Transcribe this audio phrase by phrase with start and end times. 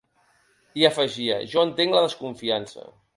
[0.81, 2.89] I afegia: Jo entenc la desconfiança.